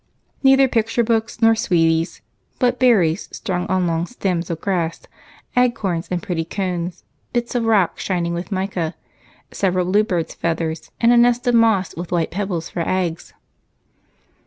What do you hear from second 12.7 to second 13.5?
eggs.